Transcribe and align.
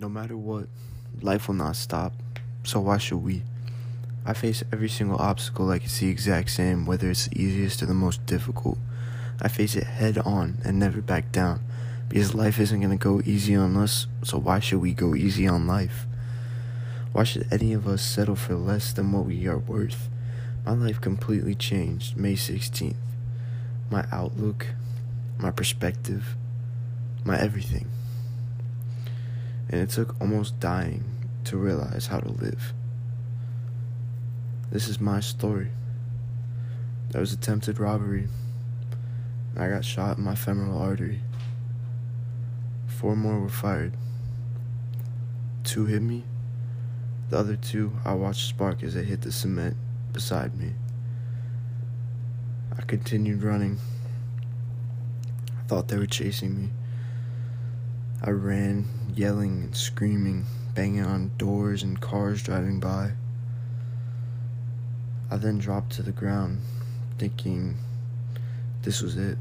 No 0.00 0.08
matter 0.08 0.36
what, 0.36 0.68
life 1.22 1.48
will 1.48 1.56
not 1.56 1.74
stop, 1.74 2.12
so 2.62 2.78
why 2.78 2.98
should 2.98 3.18
we? 3.18 3.42
I 4.24 4.32
face 4.32 4.62
every 4.72 4.88
single 4.88 5.18
obstacle 5.18 5.66
like 5.66 5.82
it's 5.82 5.98
the 5.98 6.08
exact 6.08 6.50
same, 6.50 6.86
whether 6.86 7.10
it's 7.10 7.26
the 7.26 7.42
easiest 7.42 7.82
or 7.82 7.86
the 7.86 7.94
most 7.94 8.24
difficult. 8.24 8.78
I 9.42 9.48
face 9.48 9.74
it 9.74 9.82
head 9.82 10.16
on 10.18 10.58
and 10.64 10.78
never 10.78 11.00
back 11.00 11.32
down, 11.32 11.64
because 12.08 12.32
life 12.32 12.60
isn't 12.60 12.80
gonna 12.80 12.96
go 12.96 13.20
easy 13.24 13.56
on 13.56 13.76
us, 13.76 14.06
so 14.22 14.38
why 14.38 14.60
should 14.60 14.80
we 14.80 14.94
go 14.94 15.16
easy 15.16 15.48
on 15.48 15.66
life? 15.66 16.06
Why 17.10 17.24
should 17.24 17.52
any 17.52 17.72
of 17.72 17.88
us 17.88 18.00
settle 18.00 18.36
for 18.36 18.54
less 18.54 18.92
than 18.92 19.10
what 19.10 19.26
we 19.26 19.48
are 19.48 19.58
worth? 19.58 20.08
My 20.64 20.74
life 20.74 21.00
completely 21.00 21.56
changed 21.56 22.16
May 22.16 22.34
16th. 22.34 22.94
My 23.90 24.06
outlook, 24.12 24.68
my 25.38 25.50
perspective, 25.50 26.36
my 27.24 27.36
everything. 27.36 27.88
And 29.68 29.80
it 29.80 29.90
took 29.90 30.18
almost 30.20 30.58
dying 30.60 31.04
to 31.44 31.56
realize 31.56 32.06
how 32.06 32.20
to 32.20 32.30
live. 32.30 32.72
This 34.70 34.88
is 34.88 35.00
my 35.00 35.20
story. 35.20 35.68
There 37.10 37.20
was 37.20 37.32
attempted 37.32 37.78
robbery. 37.78 38.28
I 39.56 39.68
got 39.68 39.84
shot 39.84 40.18
in 40.18 40.24
my 40.24 40.34
femoral 40.34 40.78
artery. 40.78 41.20
Four 42.86 43.16
more 43.16 43.40
were 43.40 43.48
fired. 43.48 43.94
Two 45.64 45.86
hit 45.86 46.02
me. 46.02 46.24
The 47.30 47.38
other 47.38 47.56
two 47.56 47.92
I 48.04 48.14
watched 48.14 48.48
spark 48.48 48.82
as 48.82 48.94
they 48.94 49.04
hit 49.04 49.22
the 49.22 49.32
cement 49.32 49.76
beside 50.12 50.56
me. 50.56 50.72
I 52.76 52.82
continued 52.82 53.42
running. 53.42 53.78
I 55.58 55.62
thought 55.62 55.88
they 55.88 55.98
were 55.98 56.06
chasing 56.06 56.60
me. 56.60 56.70
I 58.20 58.30
ran, 58.30 58.84
yelling 59.14 59.62
and 59.62 59.76
screaming, 59.76 60.44
banging 60.74 61.04
on 61.04 61.30
doors 61.38 61.84
and 61.84 62.00
cars 62.00 62.42
driving 62.42 62.80
by. 62.80 63.12
I 65.30 65.36
then 65.36 65.58
dropped 65.58 65.92
to 65.92 66.02
the 66.02 66.10
ground, 66.10 66.62
thinking 67.16 67.76
this 68.82 69.02
was 69.02 69.16
it. 69.16 69.38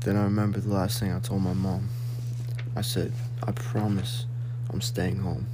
Then 0.00 0.16
I 0.16 0.24
remembered 0.24 0.64
the 0.64 0.74
last 0.74 0.98
thing 0.98 1.12
I 1.12 1.20
told 1.20 1.42
my 1.42 1.52
mom. 1.52 1.88
I 2.74 2.80
said, 2.80 3.12
I 3.44 3.52
promise 3.52 4.26
I'm 4.70 4.80
staying 4.80 5.18
home. 5.18 5.46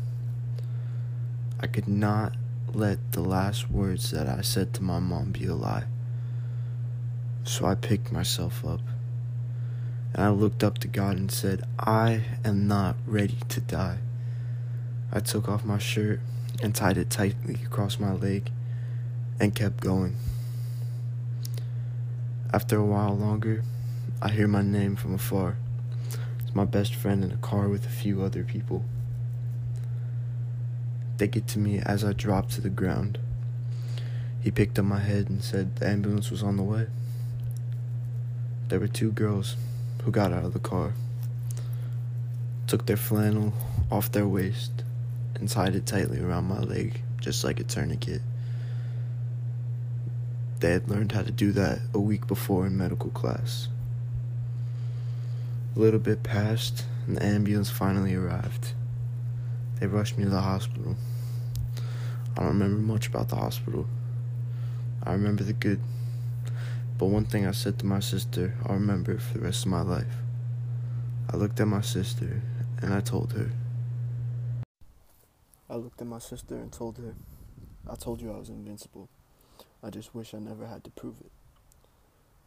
I 1.61 1.67
could 1.67 1.89
not 1.89 2.33
let 2.73 3.13
the 3.13 3.21
last 3.21 3.71
words 3.71 4.11
that 4.13 4.29
I 4.29 4.41
said 4.41 4.73
to 4.75 4.83
my 4.83 4.99
mom 4.99 5.33
be 5.33 5.45
a 5.45 5.55
lie. 5.55 5.85
So 7.45 7.67
I 7.67 7.75
picked 7.75 8.13
myself 8.13 8.65
up 8.65 8.81
and 10.15 10.25
I 10.25 10.29
looked 10.31 10.63
up 10.63 10.79
to 10.79 10.89
God 10.89 11.17
and 11.17 11.31
said, 11.31 11.65
I 11.79 12.25
am 12.45 12.69
not 12.69 12.97
ready 13.07 13.39
to 13.49 13.61
die. 13.61 13.99
I 15.13 15.21
took 15.21 15.49
off 15.49 15.65
my 15.65 15.79
shirt 15.79 16.21
and 16.63 16.75
tied 16.75 16.99
it 16.99 17.11
tightly 17.11 17.59
across 17.65 17.99
my 17.99 18.13
leg 18.13 18.51
and 19.41 19.55
kept 19.55 19.81
going. 19.81 20.17
After 22.53 22.77
a 22.77 22.85
while 22.85 23.17
longer, 23.17 23.65
I 24.21 24.29
hear 24.29 24.47
my 24.47 24.63
name 24.63 24.97
from 24.97 25.15
afar. 25.15 25.57
It's 26.41 26.55
my 26.55 26.67
best 26.67 26.95
friend 26.95 27.25
in 27.25 27.33
a 27.33 27.37
car 27.39 27.69
with 27.69 27.87
a 27.87 27.91
few 27.91 28.23
other 28.23 28.45
people. 28.45 28.85
They 31.17 31.29
get 31.29 31.47
to 31.49 31.59
me 31.59 31.79
as 31.79 32.05
I 32.05 32.13
drop 32.13 32.51
to 32.51 32.61
the 32.61 32.69
ground. 32.69 33.19
He 34.43 34.51
picked 34.51 34.79
up 34.79 34.85
my 34.85 34.99
head 34.99 35.31
and 35.31 35.43
said 35.43 35.77
the 35.77 35.89
ambulance 35.89 36.31
was 36.31 36.43
on 36.43 36.57
the 36.57 36.63
way. 36.63 36.89
There 38.69 38.81
were 38.81 38.89
two 38.89 39.13
girls 39.13 39.57
who 40.05 40.11
got 40.11 40.33
out 40.33 40.45
of 40.45 40.53
the 40.53 40.59
car, 40.59 40.93
took 42.67 42.87
their 42.87 42.97
flannel 42.97 43.53
off 43.91 44.11
their 44.13 44.27
waist, 44.27 44.85
and 45.35 45.49
tied 45.49 45.75
it 45.75 45.87
tightly 45.87 46.21
around 46.21 46.45
my 46.45 46.61
leg, 46.61 47.01
just 47.21 47.45
like 47.45 47.61
a 47.61 47.65
tourniquet. 47.65 48.23
They 50.61 50.71
had 50.71 50.89
learned 50.89 51.13
how 51.13 51.23
to 51.23 51.33
do 51.33 51.53
that 51.53 51.81
a 51.93 51.99
week 51.99 52.27
before 52.27 52.67
in 52.67 52.77
medical 52.77 53.11
class. 53.11 53.69
A 55.75 55.79
little 55.79 55.99
bit 55.99 56.23
passed, 56.23 56.85
and 57.07 57.17
the 57.17 57.25
ambulance 57.25 57.71
finally 57.71 58.15
arrived. 58.15 58.73
They 59.81 59.87
rushed 59.89 60.17
me 60.17 60.25
to 60.25 60.31
the 60.31 60.41
hospital. 60.41 60.97
I 62.37 62.41
don't 62.41 62.49
remember 62.49 62.81
much 62.81 63.09
about 63.09 63.29
the 63.29 63.37
hospital. 63.37 63.87
I 65.03 65.13
remember 65.13 65.43
the 65.43 65.53
good. 65.53 65.81
But 66.99 67.07
one 67.07 67.25
thing 67.25 67.47
I 67.47 67.53
said 67.53 67.79
to 67.81 67.87
my 67.87 68.01
sister, 68.01 68.55
I'll 68.65 68.75
remember 68.75 69.19
for 69.19 69.39
the 69.39 69.45
rest 69.45 69.65
of 69.65 69.71
my 69.71 69.83
life. 69.83 70.15
I 71.33 71.37
looked 71.37 71.59
at 71.61 71.67
my 71.67 71.81
sister 71.81 72.43
and 72.81 72.93
I 72.93 73.01
told 73.01 73.33
her. 73.33 73.51
I 75.69 75.77
looked 75.77 76.01
at 76.01 76.07
my 76.07 76.19
sister 76.19 76.57
and 76.57 76.71
told 76.71 76.99
her, 76.99 77.15
I 77.91 77.97
told 77.97 78.21
you 78.21 78.33
I 78.33 78.39
was 78.39 78.51
invincible. 78.51 79.09
I 79.83 79.91
just 79.91 80.15
wish 80.15 80.35
I 80.35 80.39
never 80.39 80.67
had 80.67 80.85
to 80.85 80.91
prove 80.91 81.17
it. 81.21 81.33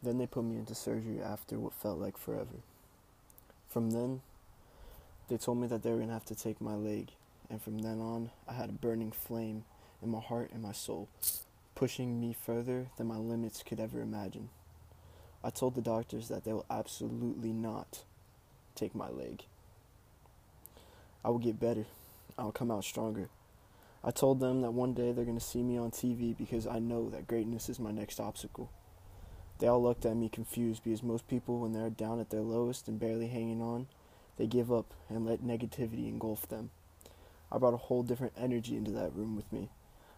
Then 0.02 0.18
they 0.18 0.26
put 0.26 0.44
me 0.44 0.56
into 0.56 0.74
surgery 0.74 1.20
after 1.20 1.58
what 1.58 1.74
felt 1.74 1.98
like 1.98 2.16
forever. 2.16 2.62
From 3.68 3.90
then, 3.90 4.22
they 5.28 5.36
told 5.36 5.58
me 5.58 5.66
that 5.66 5.82
they 5.82 5.90
were 5.90 5.96
going 5.96 6.08
to 6.08 6.14
have 6.14 6.24
to 6.26 6.34
take 6.34 6.60
my 6.60 6.74
leg, 6.74 7.10
and 7.50 7.60
from 7.60 7.80
then 7.80 8.00
on, 8.00 8.30
I 8.48 8.52
had 8.52 8.68
a 8.70 8.72
burning 8.72 9.10
flame 9.10 9.64
in 10.02 10.10
my 10.10 10.20
heart 10.20 10.50
and 10.52 10.62
my 10.62 10.72
soul, 10.72 11.08
pushing 11.76 12.18
me 12.18 12.32
further 12.32 12.88
than 12.96 13.06
my 13.06 13.18
limits 13.18 13.62
could 13.62 13.78
ever 13.78 14.00
imagine. 14.00 14.48
I 15.44 15.50
told 15.50 15.76
the 15.76 15.82
doctors 15.82 16.26
that 16.28 16.42
they 16.44 16.52
will 16.52 16.66
absolutely 16.68 17.52
not 17.52 18.02
take 18.74 18.94
my 18.94 19.10
leg. 19.10 19.44
I 21.24 21.28
will 21.28 21.38
get 21.38 21.60
better. 21.60 21.84
I 22.38 22.44
will 22.44 22.52
come 22.52 22.70
out 22.70 22.84
stronger. 22.84 23.28
I 24.02 24.10
told 24.10 24.40
them 24.40 24.62
that 24.62 24.72
one 24.72 24.94
day 24.94 25.12
they're 25.12 25.24
going 25.24 25.38
to 25.38 25.44
see 25.44 25.62
me 25.62 25.76
on 25.76 25.90
TV 25.90 26.36
because 26.36 26.66
I 26.66 26.78
know 26.78 27.10
that 27.10 27.28
greatness 27.28 27.68
is 27.68 27.78
my 27.78 27.90
next 27.90 28.20
obstacle. 28.20 28.70
They 29.58 29.66
all 29.66 29.82
looked 29.82 30.06
at 30.06 30.16
me 30.16 30.28
confused 30.28 30.82
because 30.82 31.02
most 31.02 31.28
people, 31.28 31.60
when 31.60 31.72
they're 31.72 31.90
down 31.90 32.20
at 32.20 32.30
their 32.30 32.40
lowest 32.40 32.88
and 32.88 32.98
barely 32.98 33.28
hanging 33.28 33.60
on, 33.60 33.86
they 34.38 34.46
give 34.46 34.72
up 34.72 34.94
and 35.08 35.26
let 35.26 35.42
negativity 35.42 36.08
engulf 36.08 36.48
them. 36.48 36.70
I 37.52 37.58
brought 37.58 37.74
a 37.74 37.78
whole 37.78 38.02
different 38.02 38.34
energy 38.36 38.76
into 38.76 38.92
that 38.92 39.14
room 39.14 39.36
with 39.36 39.52
me. 39.52 39.68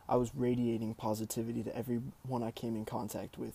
I 0.09 0.17
was 0.17 0.31
radiating 0.35 0.95
positivity 0.95 1.63
to 1.63 1.77
everyone 1.77 2.43
I 2.43 2.51
came 2.51 2.75
in 2.75 2.85
contact 2.85 3.37
with. 3.37 3.55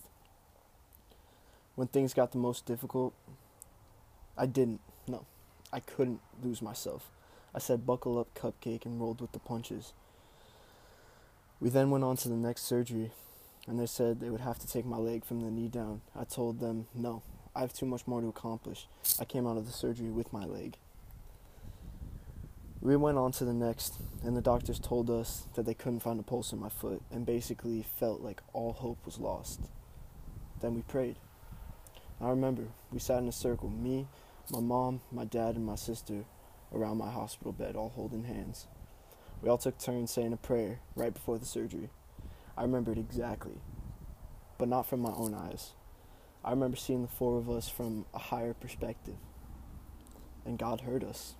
When 1.74 1.88
things 1.88 2.14
got 2.14 2.30
the 2.30 2.38
most 2.38 2.64
difficult, 2.64 3.12
I 4.38 4.46
didn't, 4.46 4.80
no, 5.08 5.26
I 5.72 5.80
couldn't 5.80 6.20
lose 6.42 6.62
myself. 6.62 7.10
I 7.52 7.58
said, 7.58 7.86
buckle 7.86 8.18
up, 8.18 8.32
cupcake, 8.34 8.86
and 8.86 9.00
rolled 9.00 9.20
with 9.20 9.32
the 9.32 9.40
punches. 9.40 9.92
We 11.60 11.70
then 11.70 11.90
went 11.90 12.04
on 12.04 12.16
to 12.18 12.28
the 12.28 12.36
next 12.36 12.62
surgery, 12.62 13.10
and 13.66 13.78
they 13.78 13.86
said 13.86 14.20
they 14.20 14.30
would 14.30 14.40
have 14.40 14.58
to 14.60 14.66
take 14.66 14.84
my 14.84 14.96
leg 14.96 15.24
from 15.24 15.40
the 15.40 15.50
knee 15.50 15.68
down. 15.68 16.02
I 16.16 16.24
told 16.24 16.60
them, 16.60 16.86
no, 16.94 17.22
I 17.54 17.60
have 17.60 17.72
too 17.72 17.86
much 17.86 18.06
more 18.06 18.20
to 18.20 18.28
accomplish. 18.28 18.86
I 19.18 19.24
came 19.24 19.46
out 19.46 19.56
of 19.56 19.66
the 19.66 19.72
surgery 19.72 20.10
with 20.10 20.32
my 20.32 20.44
leg. 20.44 20.76
We 22.84 22.96
went 22.96 23.16
on 23.16 23.32
to 23.32 23.46
the 23.46 23.54
next, 23.54 23.94
and 24.22 24.36
the 24.36 24.42
doctors 24.42 24.78
told 24.78 25.08
us 25.08 25.48
that 25.54 25.64
they 25.64 25.72
couldn't 25.72 26.00
find 26.00 26.20
a 26.20 26.22
pulse 26.22 26.52
in 26.52 26.60
my 26.60 26.68
foot 26.68 27.00
and 27.10 27.24
basically 27.24 27.82
felt 27.82 28.20
like 28.20 28.42
all 28.52 28.74
hope 28.74 29.06
was 29.06 29.18
lost. 29.18 29.62
Then 30.60 30.74
we 30.74 30.82
prayed. 30.82 31.16
I 32.20 32.28
remember 32.28 32.64
we 32.92 32.98
sat 32.98 33.20
in 33.20 33.28
a 33.28 33.32
circle, 33.32 33.70
me, 33.70 34.06
my 34.50 34.60
mom, 34.60 35.00
my 35.10 35.24
dad, 35.24 35.56
and 35.56 35.64
my 35.64 35.76
sister, 35.76 36.26
around 36.74 36.98
my 36.98 37.10
hospital 37.10 37.52
bed, 37.52 37.74
all 37.74 37.88
holding 37.88 38.24
hands. 38.24 38.66
We 39.40 39.48
all 39.48 39.56
took 39.56 39.78
turns 39.78 40.10
saying 40.10 40.34
a 40.34 40.36
prayer 40.36 40.80
right 40.94 41.14
before 41.14 41.38
the 41.38 41.46
surgery. 41.46 41.88
I 42.54 42.64
remember 42.64 42.92
it 42.92 42.98
exactly, 42.98 43.62
but 44.58 44.68
not 44.68 44.86
from 44.86 45.00
my 45.00 45.12
own 45.16 45.32
eyes. 45.32 45.72
I 46.44 46.50
remember 46.50 46.76
seeing 46.76 47.00
the 47.00 47.08
four 47.08 47.38
of 47.38 47.48
us 47.48 47.66
from 47.66 48.04
a 48.12 48.18
higher 48.18 48.52
perspective, 48.52 49.16
and 50.44 50.58
God 50.58 50.82
heard 50.82 51.02
us. 51.02 51.34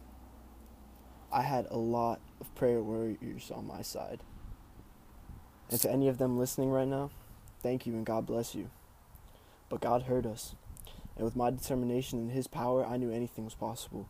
I 1.34 1.42
had 1.42 1.66
a 1.68 1.76
lot 1.76 2.20
of 2.40 2.54
prayer 2.54 2.80
warriors 2.80 3.50
on 3.52 3.66
my 3.66 3.82
side. 3.82 4.20
And 5.68 5.80
to 5.80 5.90
any 5.90 6.06
of 6.06 6.18
them 6.18 6.38
listening 6.38 6.70
right 6.70 6.86
now, 6.86 7.10
thank 7.60 7.86
you 7.86 7.94
and 7.94 8.06
God 8.06 8.24
bless 8.24 8.54
you. 8.54 8.70
But 9.68 9.80
God 9.80 10.02
heard 10.02 10.26
us. 10.26 10.54
And 11.16 11.24
with 11.24 11.34
my 11.34 11.50
determination 11.50 12.20
and 12.20 12.30
His 12.30 12.46
power, 12.46 12.86
I 12.86 12.98
knew 12.98 13.10
anything 13.10 13.44
was 13.44 13.54
possible. 13.54 14.08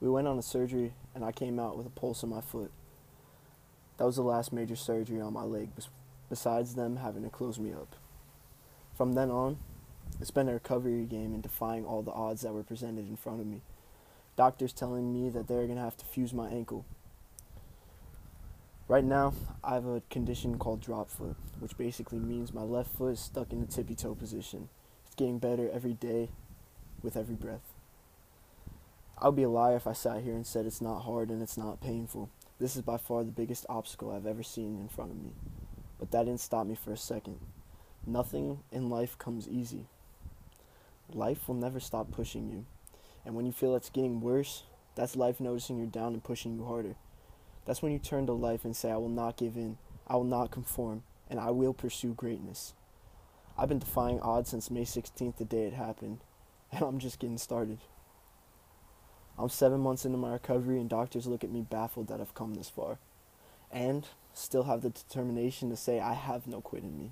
We 0.00 0.10
went 0.10 0.26
on 0.26 0.36
a 0.36 0.42
surgery, 0.42 0.94
and 1.14 1.24
I 1.24 1.30
came 1.30 1.60
out 1.60 1.76
with 1.76 1.86
a 1.86 1.90
pulse 1.90 2.24
in 2.24 2.28
my 2.28 2.40
foot. 2.40 2.72
That 3.96 4.04
was 4.06 4.16
the 4.16 4.22
last 4.22 4.52
major 4.52 4.76
surgery 4.76 5.20
on 5.20 5.34
my 5.34 5.44
leg, 5.44 5.70
besides 6.28 6.74
them 6.74 6.96
having 6.96 7.22
to 7.22 7.30
close 7.30 7.60
me 7.60 7.72
up. 7.72 7.94
From 8.96 9.12
then 9.12 9.30
on, 9.30 9.58
it's 10.20 10.32
been 10.32 10.48
a 10.48 10.54
recovery 10.54 11.04
game 11.04 11.34
and 11.34 11.42
defying 11.42 11.84
all 11.84 12.02
the 12.02 12.10
odds 12.10 12.42
that 12.42 12.52
were 12.52 12.64
presented 12.64 13.08
in 13.08 13.16
front 13.16 13.40
of 13.40 13.46
me. 13.46 13.62
Doctors 14.38 14.72
telling 14.72 15.12
me 15.12 15.30
that 15.30 15.48
they're 15.48 15.66
to 15.66 15.74
have 15.74 15.96
to 15.96 16.04
fuse 16.04 16.32
my 16.32 16.48
ankle. 16.48 16.84
Right 18.86 19.02
now, 19.02 19.34
I 19.64 19.74
have 19.74 19.84
a 19.84 20.00
condition 20.10 20.58
called 20.58 20.80
drop 20.80 21.10
foot, 21.10 21.34
which 21.58 21.76
basically 21.76 22.20
means 22.20 22.54
my 22.54 22.62
left 22.62 22.94
foot 22.94 23.14
is 23.14 23.18
stuck 23.18 23.52
in 23.52 23.60
the 23.60 23.66
tippy 23.66 23.96
toe 23.96 24.14
position. 24.14 24.68
It's 25.06 25.16
getting 25.16 25.40
better 25.40 25.68
every 25.68 25.94
day 25.94 26.28
with 27.02 27.16
every 27.16 27.34
breath. 27.34 27.74
I 29.20 29.26
would 29.26 29.34
be 29.34 29.42
a 29.42 29.48
liar 29.48 29.74
if 29.74 29.88
I 29.88 29.92
sat 29.92 30.22
here 30.22 30.34
and 30.34 30.46
said 30.46 30.66
it's 30.66 30.80
not 30.80 31.00
hard 31.00 31.30
and 31.30 31.42
it's 31.42 31.58
not 31.58 31.80
painful. 31.80 32.30
This 32.60 32.76
is 32.76 32.82
by 32.82 32.96
far 32.96 33.24
the 33.24 33.32
biggest 33.32 33.66
obstacle 33.68 34.12
I've 34.12 34.24
ever 34.24 34.44
seen 34.44 34.78
in 34.78 34.86
front 34.86 35.10
of 35.10 35.20
me. 35.20 35.32
But 35.98 36.12
that 36.12 36.26
didn't 36.26 36.38
stop 36.38 36.64
me 36.64 36.76
for 36.76 36.92
a 36.92 36.96
second. 36.96 37.40
Nothing 38.06 38.60
in 38.70 38.88
life 38.88 39.18
comes 39.18 39.48
easy. 39.48 39.86
Life 41.12 41.48
will 41.48 41.56
never 41.56 41.80
stop 41.80 42.12
pushing 42.12 42.48
you. 42.48 42.66
And 43.28 43.36
when 43.36 43.44
you 43.44 43.52
feel 43.52 43.76
it's 43.76 43.90
getting 43.90 44.22
worse, 44.22 44.62
that's 44.94 45.14
life 45.14 45.38
noticing 45.38 45.76
you're 45.76 45.86
down 45.86 46.14
and 46.14 46.24
pushing 46.24 46.56
you 46.56 46.64
harder. 46.64 46.94
That's 47.66 47.82
when 47.82 47.92
you 47.92 47.98
turn 47.98 48.24
to 48.24 48.32
life 48.32 48.64
and 48.64 48.74
say, 48.74 48.90
I 48.90 48.96
will 48.96 49.10
not 49.10 49.36
give 49.36 49.54
in, 49.54 49.76
I 50.06 50.16
will 50.16 50.24
not 50.24 50.50
conform, 50.50 51.02
and 51.28 51.38
I 51.38 51.50
will 51.50 51.74
pursue 51.74 52.14
greatness. 52.14 52.72
I've 53.58 53.68
been 53.68 53.80
defying 53.80 54.18
odds 54.20 54.48
since 54.48 54.70
May 54.70 54.84
16th, 54.86 55.36
the 55.36 55.44
day 55.44 55.64
it 55.64 55.74
happened, 55.74 56.20
and 56.72 56.82
I'm 56.82 56.98
just 56.98 57.18
getting 57.18 57.36
started. 57.36 57.80
I'm 59.38 59.50
seven 59.50 59.80
months 59.80 60.06
into 60.06 60.16
my 60.16 60.32
recovery, 60.32 60.80
and 60.80 60.88
doctors 60.88 61.26
look 61.26 61.44
at 61.44 61.52
me 61.52 61.60
baffled 61.60 62.08
that 62.08 62.22
I've 62.22 62.34
come 62.34 62.54
this 62.54 62.70
far, 62.70 62.96
and 63.70 64.08
still 64.32 64.62
have 64.62 64.80
the 64.80 64.88
determination 64.88 65.68
to 65.68 65.76
say 65.76 66.00
I 66.00 66.14
have 66.14 66.46
no 66.46 66.62
quit 66.62 66.82
in 66.82 66.98
me. 66.98 67.10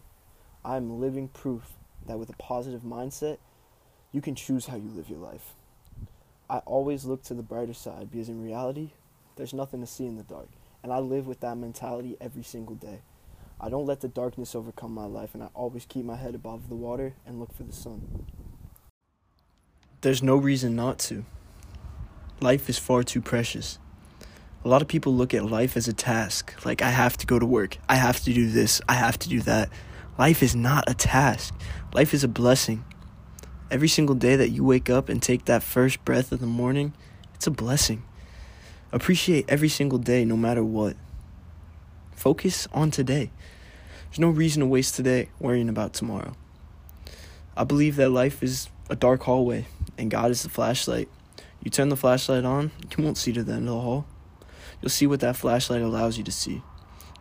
I 0.64 0.78
am 0.78 0.98
living 0.98 1.28
proof 1.28 1.74
that 2.06 2.19
with 2.19 2.30
a 2.30 2.36
positive 2.38 2.80
mindset, 2.80 3.36
you 4.12 4.22
can 4.22 4.34
choose 4.34 4.69
how 4.69 4.76
you 4.76 4.88
live 4.88 5.10
your 5.10 5.19
life. 5.19 5.52
I 6.48 6.58
always 6.58 7.04
look 7.04 7.22
to 7.25 7.34
the 7.34 7.43
brighter 7.43 7.75
side 7.75 8.10
because 8.10 8.28
in 8.28 8.43
reality, 8.43 8.90
there's 9.34 9.52
nothing 9.52 9.81
to 9.81 9.87
see 9.87 10.06
in 10.06 10.16
the 10.16 10.22
dark, 10.22 10.48
and 10.82 10.93
I 10.93 10.98
live 10.98 11.26
with 11.26 11.40
that 11.40 11.56
mentality 11.56 12.16
every 12.20 12.44
single 12.44 12.76
day. 12.76 13.00
I 13.60 13.69
don't 13.69 13.87
let 13.87 14.00
the 14.00 14.08
darkness 14.08 14.54
overcome 14.54 14.93
my 14.93 15.06
life, 15.06 15.34
and 15.34 15.43
I 15.43 15.48
always 15.54 15.87
keep 15.87 16.04
my 16.04 16.16
head 16.16 16.34
above 16.34 16.69
the 16.69 16.75
water 16.75 17.14
and 17.26 17.40
look 17.40 17.52
for 17.52 17.64
the 17.64 17.72
sun. 17.72 18.26
There's 20.02 20.22
no 20.22 20.37
reason 20.37 20.76
not 20.76 20.98
to. 21.00 21.25
Life 22.40 22.69
is 22.69 22.78
far 22.78 23.02
too 23.02 23.22
precious. 23.22 23.78
A 24.64 24.69
lot 24.69 24.82
of 24.82 24.88
people 24.88 25.14
look 25.14 25.32
at 25.32 25.44
life 25.44 25.76
as 25.76 25.88
a 25.88 25.93
task, 25.93 26.64
like 26.64 26.82
I 26.82 26.90
have 26.90 27.16
to 27.19 27.26
go 27.26 27.38
to 27.38 27.46
work, 27.46 27.78
I 27.88 27.96
have 27.96 28.20
to 28.20 28.32
do 28.32 28.50
this, 28.50 28.81
I 28.88 28.94
have 28.94 29.19
to 29.20 29.28
do 29.28 29.40
that. 29.43 29.70
Life 30.19 30.43
is 30.43 30.54
not 30.54 30.84
a 30.87 30.94
task, 30.94 31.54
life 31.93 32.14
is 32.14 32.25
a 32.25 32.28
blessing. 32.28 32.84
Every 33.68 33.88
single 33.88 34.14
day 34.14 34.36
that 34.36 34.50
you 34.50 34.62
wake 34.62 34.88
up 34.88 35.08
and 35.08 35.20
take 35.20 35.46
that 35.46 35.60
first 35.60 36.04
breath 36.04 36.30
of 36.30 36.38
the 36.38 36.46
morning, 36.46 36.92
it's 37.34 37.48
a 37.48 37.50
blessing. 37.50 38.04
Appreciate 38.92 39.44
every 39.48 39.68
single 39.68 39.98
day, 39.98 40.24
no 40.24 40.36
matter 40.36 40.62
what. 40.62 40.96
Focus 42.12 42.68
on 42.72 42.92
today. 42.92 43.32
There's 44.08 44.20
no 44.20 44.30
reason 44.30 44.60
to 44.60 44.66
waste 44.66 44.94
today 44.94 45.30
worrying 45.40 45.68
about 45.68 45.94
tomorrow. 45.94 46.36
I 47.56 47.64
believe 47.64 47.96
that 47.96 48.10
life 48.10 48.40
is 48.40 48.68
a 48.88 48.94
dark 48.94 49.24
hallway, 49.24 49.66
and 49.98 50.12
God 50.12 50.30
is 50.30 50.44
the 50.44 50.48
flashlight. 50.48 51.08
You 51.60 51.69
turn 51.69 51.88
the 51.88 51.96
flashlight 51.96 52.44
on, 52.44 52.70
you 52.96 53.02
won't 53.02 53.19
see 53.19 53.32
to 53.32 53.42
the 53.42 53.54
end 53.54 53.69
of 53.69 53.74
the 53.74 53.80
hall. 53.80 54.06
You'll 54.80 54.90
see 54.90 55.08
what 55.08 55.19
that 55.20 55.36
flashlight 55.36 55.82
allows 55.82 56.16
you 56.16 56.22
to 56.22 56.32
see. 56.32 56.62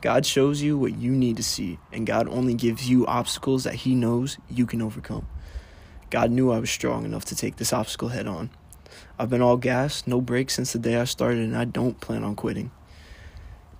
God 0.02 0.28
shows 0.28 0.62
you 0.62 0.78
what 0.78 0.96
you 0.96 1.12
need 1.12 1.38
to 1.38 1.44
see, 1.44 1.80
and 1.92 2.06
God 2.06 2.28
only 2.28 2.54
gives 2.54 2.88
you 2.88 3.08
obstacles 3.08 3.64
that 3.64 3.74
He 3.74 3.96
knows 3.96 4.38
you 4.48 4.68
can 4.68 4.84
overcome. 4.84 5.26
God 6.16 6.32
knew 6.32 6.50
I 6.50 6.60
was 6.60 6.70
strong 6.70 7.04
enough 7.04 7.26
to 7.26 7.36
take 7.36 7.58
this 7.58 7.74
obstacle 7.74 8.08
head 8.08 8.26
on. 8.26 8.50
I've 9.20 9.30
been 9.30 9.42
all 9.42 9.58
gas, 9.58 10.08
no 10.08 10.22
brakes 10.22 10.54
since 10.54 10.72
the 10.72 10.80
day 10.80 10.96
I 10.96 11.04
started, 11.04 11.40
and 11.40 11.58
I 11.58 11.66
don't 11.66 12.00
plan 12.00 12.24
on 12.24 12.36
quitting. 12.36 12.72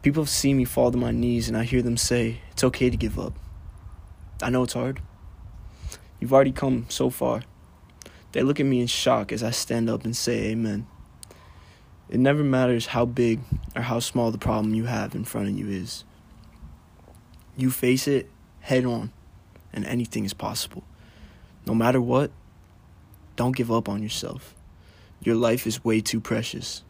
People 0.02 0.24
have 0.24 0.30
seen 0.30 0.58
me 0.58 0.66
fall 0.66 0.92
to 0.92 0.98
my 0.98 1.12
knees, 1.12 1.48
and 1.48 1.56
I 1.56 1.64
hear 1.64 1.82
them 1.82 1.96
say, 1.96 2.42
It's 2.52 2.66
okay 2.66 2.90
to 2.90 2.98
give 2.98 3.18
up. 3.18 3.36
I 4.42 4.50
know 4.50 4.64
it's 4.64 4.74
hard. 4.74 5.02
You've 6.20 6.34
already 6.34 6.52
come 6.52 6.88
so 6.90 7.10
far. 7.10 7.44
They 8.34 8.44
look 8.44 8.60
at 8.60 8.66
me 8.66 8.82
in 8.82 8.88
shock 8.88 9.32
as 9.32 9.42
I 9.42 9.52
stand 9.52 9.90
up 9.90 10.04
and 10.04 10.14
say 10.14 10.48
amen. 10.48 10.88
It 12.10 12.20
never 12.20 12.44
matters 12.44 12.88
how 12.88 13.06
big 13.06 13.40
or 13.78 13.84
how 13.84 14.00
small 14.00 14.32
the 14.32 14.38
problem 14.38 14.74
you 14.74 14.88
have 14.88 15.16
in 15.16 15.24
front 15.24 15.48
of 15.48 15.58
you 15.58 15.70
is. 15.70 16.04
You 17.56 17.72
face 17.72 18.10
it 18.10 18.30
head 18.60 18.84
on, 18.84 19.14
and 19.72 19.86
anything 19.86 20.26
is 20.26 20.34
possible. 20.34 20.84
No 21.66 21.74
matter 21.74 22.00
what, 22.00 22.32
don't 23.36 23.56
give 23.56 23.72
up 23.72 23.90
on 23.90 24.04
yourself. 24.04 24.56
Your 25.22 25.36
life 25.36 25.66
is 25.66 25.84
way 25.84 26.02
too 26.02 26.20
precious. 26.20 26.84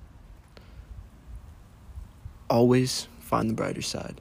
Always 2.50 3.07
find 3.19 3.50
the 3.50 3.54
brighter 3.54 3.81
side. 3.81 4.19